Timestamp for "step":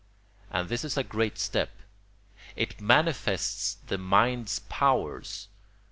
1.37-1.69